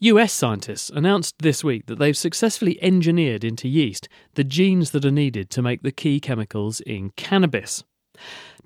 US 0.00 0.30
scientists 0.34 0.90
announced 0.90 1.36
this 1.38 1.64
week 1.64 1.86
that 1.86 1.98
they've 1.98 2.16
successfully 2.16 2.78
engineered 2.82 3.42
into 3.42 3.66
yeast 3.66 4.10
the 4.34 4.44
genes 4.44 4.90
that 4.90 5.06
are 5.06 5.10
needed 5.10 5.48
to 5.50 5.62
make 5.62 5.82
the 5.82 5.90
key 5.90 6.20
chemicals 6.20 6.80
in 6.80 7.10
cannabis. 7.16 7.82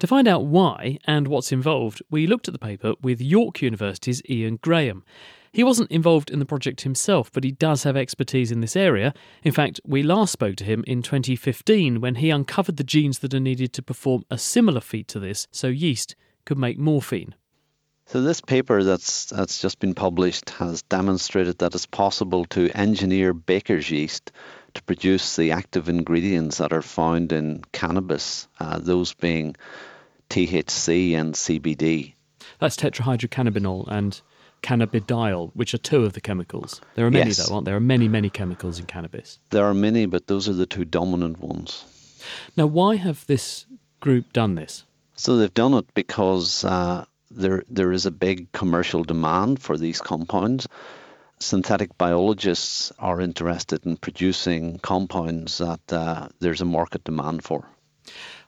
To 0.00 0.08
find 0.08 0.26
out 0.26 0.46
why 0.46 0.98
and 1.04 1.28
what's 1.28 1.52
involved, 1.52 2.02
we 2.10 2.26
looked 2.26 2.48
at 2.48 2.52
the 2.52 2.58
paper 2.58 2.94
with 3.00 3.20
York 3.20 3.62
University's 3.62 4.20
Ian 4.28 4.58
Graham. 4.60 5.04
He 5.52 5.62
wasn't 5.62 5.92
involved 5.92 6.30
in 6.30 6.40
the 6.40 6.44
project 6.44 6.80
himself, 6.80 7.30
but 7.32 7.44
he 7.44 7.52
does 7.52 7.84
have 7.84 7.96
expertise 7.96 8.50
in 8.50 8.60
this 8.60 8.74
area. 8.74 9.14
In 9.44 9.52
fact, 9.52 9.80
we 9.84 10.02
last 10.02 10.32
spoke 10.32 10.56
to 10.56 10.64
him 10.64 10.82
in 10.88 11.00
2015 11.00 12.00
when 12.00 12.16
he 12.16 12.30
uncovered 12.30 12.76
the 12.76 12.82
genes 12.82 13.20
that 13.20 13.34
are 13.34 13.38
needed 13.40 13.72
to 13.74 13.82
perform 13.82 14.24
a 14.32 14.38
similar 14.38 14.80
feat 14.80 15.06
to 15.08 15.20
this 15.20 15.46
so 15.52 15.68
yeast 15.68 16.16
could 16.44 16.58
make 16.58 16.76
morphine. 16.78 17.36
So 18.10 18.22
this 18.22 18.40
paper 18.40 18.82
that's 18.82 19.26
that's 19.26 19.62
just 19.62 19.78
been 19.78 19.94
published 19.94 20.50
has 20.50 20.82
demonstrated 20.82 21.58
that 21.58 21.76
it's 21.76 21.86
possible 21.86 22.44
to 22.46 22.68
engineer 22.70 23.32
baker's 23.32 23.88
yeast 23.88 24.32
to 24.74 24.82
produce 24.82 25.36
the 25.36 25.52
active 25.52 25.88
ingredients 25.88 26.58
that 26.58 26.72
are 26.72 26.82
found 26.82 27.32
in 27.32 27.62
cannabis, 27.70 28.48
uh, 28.58 28.80
those 28.80 29.14
being 29.14 29.54
THC 30.28 31.14
and 31.14 31.34
CBD. 31.34 32.14
That's 32.58 32.74
tetrahydrocannabinol 32.74 33.86
and 33.86 34.20
cannabidiol, 34.64 35.52
which 35.54 35.72
are 35.72 35.78
two 35.78 36.04
of 36.04 36.14
the 36.14 36.20
chemicals. 36.20 36.80
There 36.96 37.06
are 37.06 37.12
many, 37.12 37.30
Yes. 37.30 37.46
though, 37.46 37.54
aren't 37.54 37.64
there? 37.64 37.74
There 37.74 37.76
are 37.76 37.80
many, 37.80 38.08
many 38.08 38.28
chemicals 38.28 38.80
in 38.80 38.86
cannabis. 38.86 39.38
There 39.50 39.64
are 39.64 39.74
many, 39.74 40.06
but 40.06 40.26
those 40.26 40.48
are 40.48 40.52
the 40.52 40.66
two 40.66 40.84
dominant 40.84 41.38
ones. 41.38 41.84
Now, 42.56 42.66
why 42.66 42.96
have 42.96 43.24
this 43.26 43.66
group 44.00 44.32
done 44.32 44.56
this? 44.56 44.84
So 45.14 45.36
they've 45.36 45.54
done 45.54 45.74
it 45.74 45.86
because 45.94 46.64
uh, 46.64 47.04
there 47.30 47.62
there 47.68 47.92
is 47.92 48.06
a 48.06 48.10
big 48.10 48.50
commercial 48.52 49.04
demand 49.04 49.60
for 49.60 49.76
these 49.76 50.00
compounds. 50.00 50.66
Synthetic 51.38 51.96
biologists 51.96 52.92
are 52.98 53.20
interested 53.20 53.86
in 53.86 53.96
producing 53.96 54.78
compounds 54.80 55.58
that 55.58 55.92
uh, 55.92 56.28
there's 56.40 56.60
a 56.60 56.66
market 56.66 57.02
demand 57.04 57.42
for. 57.42 57.66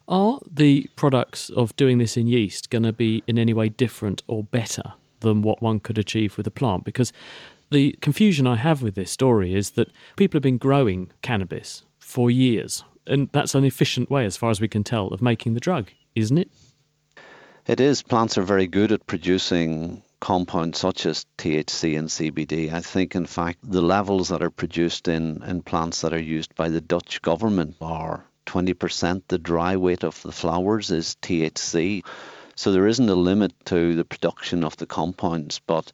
Are 0.09 0.41
the 0.51 0.91
products 0.97 1.49
of 1.51 1.75
doing 1.77 1.99
this 1.99 2.17
in 2.17 2.27
yeast 2.27 2.71
going 2.71 2.83
to 2.83 2.93
be 2.93 3.23
in 3.27 3.39
any 3.39 3.55
way 3.55 3.69
different 3.71 4.23
or 4.27 4.45
better 4.45 4.83
than 5.21 5.43
what 5.43 5.63
one 5.63 5.81
could 5.81 5.97
achieve 5.97 6.37
with 6.37 6.47
a 6.47 6.51
plant? 6.51 6.85
Because 6.85 7.13
the 7.71 7.93
confusion 8.03 8.47
I 8.47 8.57
have 8.57 8.83
with 8.83 8.95
this 8.95 9.11
story 9.11 9.55
is 9.55 9.71
that 9.71 9.91
people 10.17 10.37
have 10.37 10.43
been 10.43 10.59
growing 10.59 11.11
cannabis 11.23 11.85
for 11.99 12.31
years, 12.31 12.85
and 13.07 13.31
that's 13.33 13.55
an 13.55 13.65
efficient 13.65 14.11
way, 14.11 14.27
as 14.27 14.37
far 14.37 14.51
as 14.51 14.61
we 14.61 14.69
can 14.69 14.85
tell, 14.85 15.09
of 15.09 15.23
making 15.23 15.55
the 15.55 15.61
drug, 15.61 15.91
isn't 16.15 16.37
it? 16.37 16.51
It 17.65 17.79
is. 17.79 18.03
Plants 18.03 18.39
are 18.39 18.43
very 18.43 18.67
good 18.67 18.91
at 18.91 19.07
producing 19.07 20.03
compounds 20.19 20.81
such 20.81 21.07
as 21.07 21.27
THC 21.39 21.97
and 21.97 22.09
CBD. 22.09 22.73
I 22.73 22.81
think, 22.81 23.15
in 23.15 23.25
fact, 23.25 23.61
the 23.63 23.81
levels 23.81 24.31
that 24.31 24.43
are 24.43 24.51
produced 24.51 25.07
in, 25.07 25.45
in 25.45 25.63
plants 25.63 26.01
that 26.01 26.13
are 26.13 26.21
used 26.21 26.57
by 26.57 26.71
the 26.71 26.81
Dutch 26.81 27.23
government 27.23 27.77
are 27.81 28.25
20%. 28.47 29.23
The 29.29 29.39
dry 29.39 29.77
weight 29.77 30.03
of 30.03 30.21
the 30.23 30.33
flowers 30.33 30.91
is 30.91 31.17
THC. 31.23 32.05
So 32.57 32.73
there 32.73 32.89
isn't 32.89 33.09
a 33.09 33.15
limit 33.15 33.53
to 33.67 33.95
the 33.95 34.05
production 34.05 34.65
of 34.65 34.77
the 34.77 34.87
compounds, 34.87 35.61
but 35.65 35.93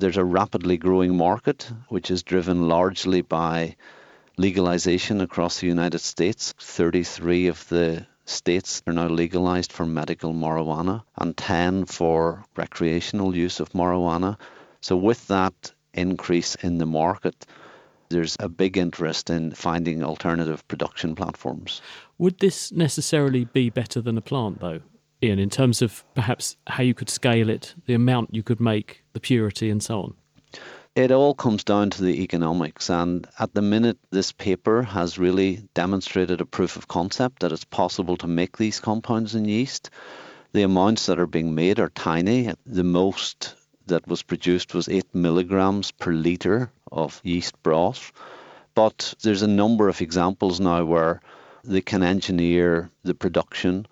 there's 0.00 0.16
a 0.16 0.24
rapidly 0.24 0.78
growing 0.78 1.16
market, 1.16 1.70
which 1.90 2.10
is 2.10 2.24
driven 2.24 2.66
largely 2.66 3.20
by 3.20 3.76
legalization 4.36 5.20
across 5.20 5.60
the 5.60 5.68
United 5.68 6.00
States. 6.00 6.54
33 6.58 7.46
of 7.46 7.68
the 7.68 8.04
states 8.28 8.82
are 8.86 8.92
now 8.92 9.08
legalized 9.08 9.72
for 9.72 9.86
medical 9.86 10.32
marijuana 10.32 11.02
and 11.16 11.36
10 11.36 11.86
for 11.86 12.44
recreational 12.56 13.36
use 13.36 13.60
of 13.60 13.70
marijuana. 13.70 14.36
So, 14.80 14.96
with 14.96 15.26
that 15.28 15.72
increase 15.94 16.54
in 16.56 16.78
the 16.78 16.86
market, 16.86 17.46
there's 18.10 18.36
a 18.40 18.48
big 18.48 18.76
interest 18.76 19.30
in 19.30 19.52
finding 19.52 20.02
alternative 20.02 20.66
production 20.68 21.14
platforms. 21.14 21.82
Would 22.18 22.38
this 22.38 22.72
necessarily 22.72 23.44
be 23.46 23.70
better 23.70 24.00
than 24.00 24.16
a 24.16 24.22
plant, 24.22 24.60
though, 24.60 24.80
Ian, 25.22 25.38
in 25.38 25.50
terms 25.50 25.82
of 25.82 26.04
perhaps 26.14 26.56
how 26.66 26.82
you 26.82 26.94
could 26.94 27.10
scale 27.10 27.50
it, 27.50 27.74
the 27.86 27.94
amount 27.94 28.34
you 28.34 28.42
could 28.42 28.60
make, 28.60 29.04
the 29.12 29.20
purity, 29.20 29.68
and 29.70 29.82
so 29.82 30.00
on? 30.00 30.14
It 30.94 31.12
all 31.12 31.34
comes 31.34 31.64
down 31.64 31.90
to 31.90 32.02
the 32.02 32.22
economics, 32.22 32.90
and 32.90 33.26
at 33.38 33.54
the 33.54 33.62
minute, 33.62 33.98
this 34.10 34.32
paper 34.32 34.82
has 34.82 35.18
really 35.18 35.62
demonstrated 35.74 36.40
a 36.40 36.46
proof 36.46 36.76
of 36.76 36.88
concept 36.88 37.40
that 37.40 37.52
it's 37.52 37.64
possible 37.64 38.16
to 38.16 38.26
make 38.26 38.56
these 38.56 38.80
compounds 38.80 39.34
in 39.34 39.44
yeast. 39.44 39.90
The 40.52 40.62
amounts 40.62 41.06
that 41.06 41.20
are 41.20 41.26
being 41.26 41.54
made 41.54 41.78
are 41.78 41.90
tiny. 41.90 42.52
The 42.66 42.84
most 42.84 43.54
that 43.86 44.08
was 44.08 44.22
produced 44.22 44.74
was 44.74 44.88
8 44.88 45.14
milligrams 45.14 45.92
per 45.92 46.12
litre 46.12 46.70
of 46.90 47.20
yeast 47.22 47.62
broth. 47.62 48.12
But 48.74 49.14
there's 49.22 49.42
a 49.42 49.46
number 49.46 49.88
of 49.88 50.00
examples 50.00 50.60
now 50.60 50.84
where 50.84 51.20
they 51.64 51.80
can 51.80 52.02
engineer 52.02 52.90
the 53.02 53.14
production. 53.14 53.86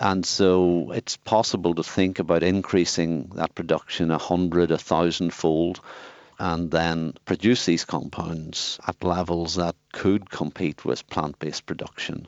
And 0.00 0.24
so 0.24 0.92
it's 0.92 1.16
possible 1.16 1.74
to 1.74 1.82
think 1.82 2.18
about 2.18 2.42
increasing 2.42 3.32
that 3.34 3.54
production 3.54 4.10
a 4.10 4.18
hundred, 4.18 4.70
a 4.70 4.78
thousand 4.78 5.32
fold, 5.34 5.80
and 6.38 6.70
then 6.70 7.14
produce 7.24 7.66
these 7.66 7.84
compounds 7.84 8.78
at 8.86 9.02
levels 9.02 9.56
that 9.56 9.74
could 9.92 10.30
compete 10.30 10.84
with 10.84 11.08
plant 11.08 11.38
based 11.38 11.66
production. 11.66 12.26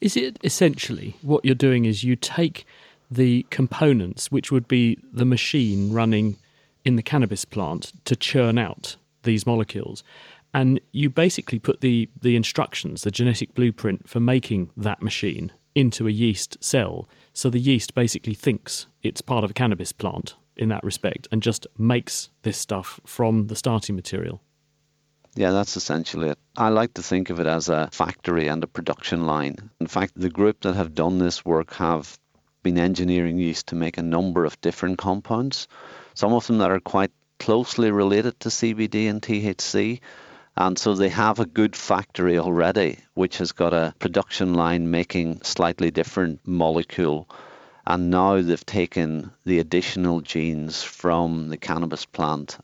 Is 0.00 0.16
it 0.16 0.38
essentially 0.44 1.16
what 1.22 1.44
you're 1.44 1.54
doing 1.54 1.84
is 1.84 2.04
you 2.04 2.16
take 2.16 2.66
the 3.10 3.46
components, 3.50 4.30
which 4.30 4.50
would 4.50 4.66
be 4.66 4.98
the 5.12 5.24
machine 5.24 5.92
running 5.92 6.36
in 6.84 6.96
the 6.96 7.02
cannabis 7.02 7.44
plant 7.44 7.92
to 8.04 8.16
churn 8.16 8.58
out 8.58 8.96
these 9.24 9.46
molecules, 9.46 10.02
and 10.54 10.80
you 10.92 11.10
basically 11.10 11.58
put 11.58 11.80
the, 11.80 12.08
the 12.22 12.36
instructions, 12.36 13.02
the 13.02 13.10
genetic 13.10 13.54
blueprint 13.54 14.08
for 14.08 14.20
making 14.20 14.70
that 14.76 15.02
machine 15.02 15.52
into 15.74 16.08
a 16.08 16.10
yeast 16.10 16.56
cell. 16.64 17.08
So 17.32 17.50
the 17.50 17.60
yeast 17.60 17.94
basically 17.94 18.34
thinks 18.34 18.86
it's 19.02 19.20
part 19.20 19.44
of 19.44 19.50
a 19.50 19.54
cannabis 19.54 19.92
plant 19.92 20.34
in 20.56 20.68
that 20.70 20.84
respect 20.84 21.28
and 21.30 21.42
just 21.42 21.66
makes 21.78 22.30
this 22.42 22.56
stuff 22.56 23.00
from 23.04 23.46
the 23.48 23.56
starting 23.56 23.96
material. 23.96 24.42
Yeah, 25.34 25.50
that's 25.50 25.76
essentially 25.76 26.30
it. 26.30 26.38
I 26.56 26.70
like 26.70 26.94
to 26.94 27.02
think 27.02 27.28
of 27.28 27.40
it 27.40 27.46
as 27.46 27.68
a 27.68 27.90
factory 27.92 28.48
and 28.48 28.64
a 28.64 28.66
production 28.66 29.26
line. 29.26 29.70
In 29.80 29.86
fact, 29.86 30.14
the 30.16 30.30
group 30.30 30.62
that 30.62 30.74
have 30.74 30.94
done 30.94 31.18
this 31.18 31.44
work 31.44 31.74
have 31.74 32.18
been 32.62 32.78
engineering 32.78 33.38
yeast 33.38 33.66
to 33.68 33.74
make 33.74 33.98
a 33.98 34.02
number 34.02 34.44
of 34.44 34.60
different 34.62 34.98
compounds, 34.98 35.68
some 36.14 36.32
of 36.32 36.46
them 36.46 36.58
that 36.58 36.70
are 36.70 36.80
quite 36.80 37.12
closely 37.38 37.90
related 37.90 38.40
to 38.40 38.48
CBD 38.48 39.10
and 39.10 39.20
THC. 39.20 40.00
And 40.56 40.78
so 40.78 40.94
they 40.94 41.10
have 41.10 41.38
a 41.38 41.44
good 41.44 41.76
factory 41.76 42.38
already, 42.38 42.98
which 43.12 43.38
has 43.38 43.52
got 43.52 43.74
a 43.74 43.94
production 43.98 44.54
line 44.54 44.90
making 44.90 45.42
slightly 45.42 45.90
different 45.90 46.40
molecule. 46.46 47.28
And 47.86 48.10
now 48.10 48.40
they've 48.42 48.66
taken 48.66 49.30
the 49.44 49.60
additional 49.60 50.20
genes 50.20 50.82
from 50.82 51.48
the 51.48 51.56
cannabis 51.56 52.04
plant 52.04 52.58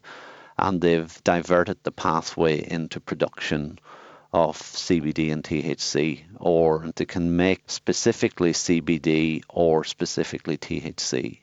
and 0.58 0.80
they've 0.80 1.22
diverted 1.24 1.78
the 1.82 1.92
pathway 1.92 2.66
into 2.68 3.00
production 3.00 3.78
of 4.32 4.58
CBD 4.58 5.32
and 5.32 5.44
THC, 5.44 6.22
or 6.38 6.90
they 6.96 7.04
can 7.04 7.36
make 7.36 7.62
specifically 7.66 8.52
CBD 8.52 9.42
or 9.48 9.84
specifically 9.84 10.56
THC. 10.56 11.38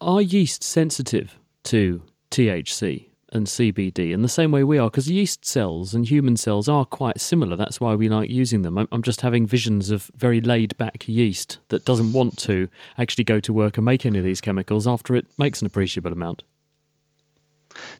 Are 0.00 0.22
yeast 0.22 0.64
sensitive 0.64 1.38
to 1.64 2.02
THC 2.30 3.11
and 3.32 3.46
CBD 3.46 4.12
in 4.12 4.22
the 4.22 4.28
same 4.28 4.52
way 4.52 4.62
we 4.62 4.78
are? 4.78 4.90
Because 4.90 5.10
yeast 5.10 5.44
cells 5.44 5.94
and 5.94 6.06
human 6.06 6.36
cells 6.36 6.68
are 6.68 6.84
quite 6.84 7.20
similar. 7.20 7.56
That's 7.56 7.80
why 7.80 7.94
we 7.94 8.08
like 8.08 8.30
using 8.30 8.62
them. 8.62 8.78
I'm, 8.90 9.02
just 9.02 9.22
having 9.22 9.46
visions 9.46 9.90
of 9.90 10.10
very 10.14 10.40
laid 10.40 10.76
back 10.76 11.08
yeast 11.08 11.58
that 11.68 11.84
doesn't 11.84 12.12
want 12.12 12.38
to 12.40 12.68
actually 12.98 13.24
go 13.24 13.40
to 13.40 13.52
work 13.52 13.76
and 13.76 13.84
make 13.84 14.06
any 14.06 14.18
of 14.18 14.24
these 14.24 14.40
chemicals 14.40 14.86
after 14.86 15.16
it 15.16 15.26
makes 15.38 15.60
an 15.60 15.66
appreciable 15.66 16.12
amount. 16.12 16.44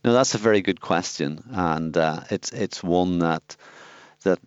No, 0.04 0.12
that's 0.12 0.34
a 0.34 0.38
very 0.38 0.60
good 0.60 0.80
question, 0.80 1.42
and 1.50 1.96
uh, 1.96 2.20
it's 2.30 2.52
it's 2.52 2.82
one 2.82 3.20
that 3.20 3.56
that 4.24 4.38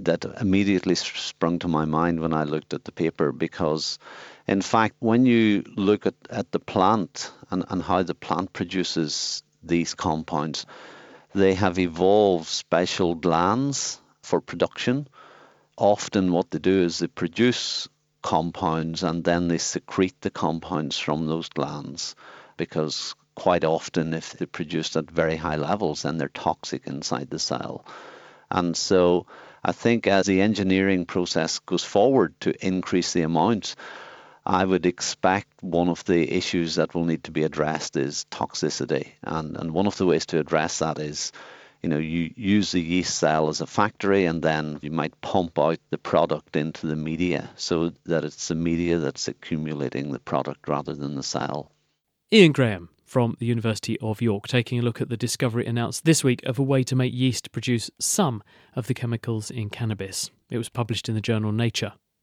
that 0.00 0.24
immediately 0.40 0.94
sprung 0.94 1.58
to 1.60 1.68
my 1.68 1.84
mind 1.84 2.20
when 2.20 2.32
I 2.32 2.44
looked 2.44 2.74
at 2.74 2.84
the 2.84 2.92
paper 2.92 3.32
because, 3.32 3.98
in 4.46 4.60
fact, 4.60 4.96
when 4.98 5.26
you 5.26 5.64
look 5.76 6.06
at, 6.06 6.14
at 6.30 6.52
the 6.52 6.58
plant 6.58 7.32
and, 7.50 7.64
and 7.68 7.82
how 7.82 8.02
the 8.02 8.14
plant 8.14 8.52
produces 8.52 9.42
these 9.66 9.94
compounds, 9.94 10.66
they 11.34 11.54
have 11.54 11.78
evolved 11.78 12.46
special 12.46 13.14
glands 13.14 14.00
for 14.22 14.40
production. 14.40 15.08
Often, 15.76 16.32
what 16.32 16.50
they 16.50 16.58
do 16.58 16.82
is 16.82 16.98
they 16.98 17.08
produce 17.08 17.88
compounds 18.22 19.02
and 19.02 19.22
then 19.22 19.48
they 19.48 19.58
secrete 19.58 20.20
the 20.20 20.30
compounds 20.30 20.98
from 20.98 21.26
those 21.26 21.48
glands 21.48 22.16
because 22.56 23.14
quite 23.36 23.64
often, 23.64 24.14
if 24.14 24.32
they're 24.32 24.46
produced 24.46 24.96
at 24.96 25.10
very 25.10 25.36
high 25.36 25.56
levels, 25.56 26.02
then 26.02 26.16
they're 26.16 26.28
toxic 26.28 26.86
inside 26.86 27.30
the 27.30 27.38
cell. 27.38 27.84
And 28.50 28.76
so, 28.76 29.26
I 29.62 29.72
think 29.72 30.06
as 30.06 30.26
the 30.26 30.40
engineering 30.40 31.06
process 31.06 31.58
goes 31.58 31.84
forward 31.84 32.34
to 32.40 32.66
increase 32.66 33.12
the 33.12 33.22
amounts, 33.22 33.76
I 34.46 34.64
would 34.64 34.86
expect 34.86 35.62
one 35.62 35.88
of 35.88 36.04
the 36.04 36.32
issues 36.32 36.76
that 36.76 36.94
will 36.94 37.04
need 37.04 37.24
to 37.24 37.32
be 37.32 37.42
addressed 37.42 37.96
is 37.96 38.26
toxicity. 38.30 39.08
And, 39.22 39.56
and 39.56 39.72
one 39.72 39.88
of 39.88 39.96
the 39.96 40.06
ways 40.06 40.26
to 40.26 40.38
address 40.38 40.78
that 40.78 40.98
is 40.98 41.32
you 41.82 41.90
know, 41.90 41.98
you 41.98 42.32
use 42.36 42.72
the 42.72 42.80
yeast 42.80 43.16
cell 43.16 43.48
as 43.48 43.60
a 43.60 43.66
factory 43.66 44.24
and 44.24 44.42
then 44.42 44.78
you 44.82 44.90
might 44.90 45.20
pump 45.20 45.58
out 45.58 45.78
the 45.90 45.98
product 45.98 46.56
into 46.56 46.86
the 46.86 46.96
media 46.96 47.50
so 47.56 47.92
that 48.06 48.24
it's 48.24 48.48
the 48.48 48.54
media 48.54 48.98
that's 48.98 49.28
accumulating 49.28 50.10
the 50.10 50.18
product 50.18 50.68
rather 50.68 50.94
than 50.94 51.14
the 51.14 51.22
cell. 51.22 51.70
Ian 52.32 52.52
Graham 52.52 52.88
from 53.04 53.36
the 53.38 53.46
University 53.46 53.98
of 54.00 54.20
York 54.20 54.48
taking 54.48 54.78
a 54.78 54.82
look 54.82 55.00
at 55.00 55.08
the 55.08 55.16
discovery 55.16 55.64
announced 55.64 56.04
this 56.04 56.24
week 56.24 56.42
of 56.44 56.58
a 56.58 56.62
way 56.62 56.82
to 56.82 56.96
make 56.96 57.14
yeast 57.14 57.52
produce 57.52 57.90
some 58.00 58.42
of 58.74 58.88
the 58.88 58.94
chemicals 58.94 59.50
in 59.50 59.70
cannabis. 59.70 60.30
It 60.50 60.58
was 60.58 60.68
published 60.68 61.08
in 61.08 61.14
the 61.14 61.20
journal 61.20 61.52
Nature. 61.52 61.92